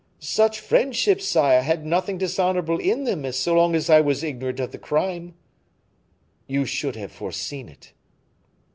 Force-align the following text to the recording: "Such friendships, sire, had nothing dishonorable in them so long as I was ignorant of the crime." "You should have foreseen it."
"Such 0.17 0.59
friendships, 0.59 1.27
sire, 1.27 1.61
had 1.61 1.85
nothing 1.85 2.17
dishonorable 2.17 2.79
in 2.79 3.03
them 3.03 3.31
so 3.33 3.53
long 3.53 3.75
as 3.75 3.87
I 3.87 4.01
was 4.01 4.23
ignorant 4.23 4.59
of 4.59 4.71
the 4.71 4.79
crime." 4.79 5.35
"You 6.47 6.65
should 6.65 6.95
have 6.95 7.11
foreseen 7.11 7.69
it." 7.69 7.93